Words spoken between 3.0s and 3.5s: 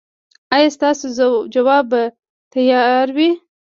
وي؟